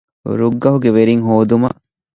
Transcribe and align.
ރުއްގަހުގެ 0.39 0.89
ވެރިން 0.95 1.23
ހޯދުމަށް 1.27 1.79